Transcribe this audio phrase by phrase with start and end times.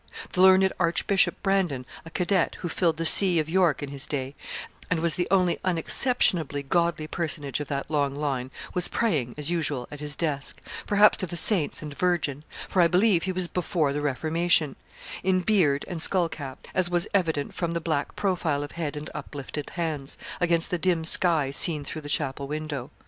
[0.31, 4.33] The learned Archbishop Brandon, a cadet, who filled the see of York in his day,
[4.89, 9.87] and was the only unexceptionably godly personage of that long line, was praying, as usual,
[9.91, 13.93] at his desk perhaps to the saints and Virgin, for I believe he was before
[13.93, 14.75] the Reformation
[15.21, 19.07] in beard and skull cap, as was evident from the black profile of head and
[19.13, 22.89] uplifted hands, against the dim sky seen through the chapel window.